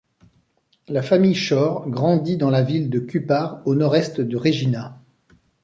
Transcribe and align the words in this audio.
La 0.87 1.03
famille 1.03 1.35
Shore 1.35 1.87
grandit 1.87 2.35
dans 2.35 2.49
la 2.49 2.63
ville 2.63 2.89
de 2.89 2.97
Cupar 2.97 3.61
au 3.67 3.75
nord-est 3.75 4.19
de 4.19 4.35
Regina. 4.35 4.99